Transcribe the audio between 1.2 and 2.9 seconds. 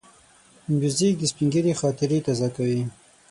سپینږیري خاطرې تازه کوي.